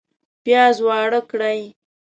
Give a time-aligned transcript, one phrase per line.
[0.43, 1.59] پیاز واړه کړئ